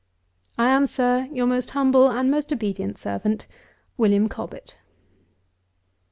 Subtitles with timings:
[0.57, 3.45] I am, Sir, your most humble and most obedient servant,
[3.99, 4.29] WM.
[4.29, 4.73] COBBETT.
[4.79, 4.83] 221.